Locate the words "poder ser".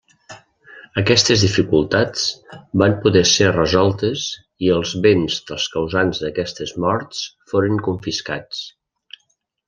3.03-3.49